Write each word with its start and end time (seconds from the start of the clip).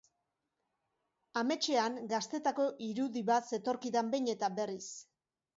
Ametsean, 1.41 1.99
gaztetako 2.13 2.67
irudi 2.89 3.23
bat 3.31 3.55
zetorkidan 3.55 4.11
behin 4.15 4.33
eta 4.35 4.55
berriz. 4.63 4.83